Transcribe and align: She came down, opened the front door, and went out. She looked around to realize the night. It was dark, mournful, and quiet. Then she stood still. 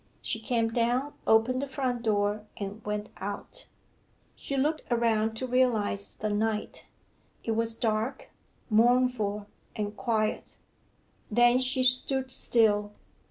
She 0.23 0.39
came 0.39 0.69
down, 0.69 1.13
opened 1.27 1.61
the 1.61 1.67
front 1.67 2.01
door, 2.01 2.47
and 2.57 2.83
went 2.83 3.09
out. 3.17 3.67
She 4.35 4.57
looked 4.57 4.81
around 4.89 5.35
to 5.35 5.45
realize 5.45 6.15
the 6.15 6.31
night. 6.31 6.85
It 7.43 7.51
was 7.51 7.75
dark, 7.75 8.31
mournful, 8.67 9.45
and 9.75 9.95
quiet. 9.95 10.57
Then 11.29 11.59
she 11.59 11.83
stood 11.83 12.31
still. 12.31 12.93